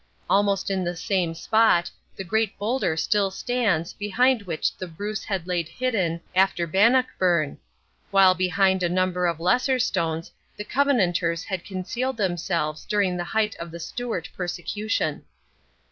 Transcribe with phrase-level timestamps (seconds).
[0.27, 5.45] Almost in the same spot the great boulder still stands behind which the Bruce had
[5.45, 7.59] laid hidden after Bannockburn;
[8.09, 13.55] while behind a number of lesser stones the Covenanters had concealed themselves during the height
[13.57, 15.23] of the Stuart persecution.